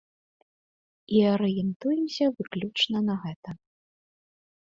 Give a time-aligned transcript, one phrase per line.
[1.17, 3.49] І арыентуемся выключна на гэта.